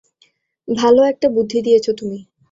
ভালো 0.67 1.01
একটা 1.03 1.27
বুদ্ধি 1.29 1.59
দিয়েছ 1.61 1.85
তুমি। 1.99 2.19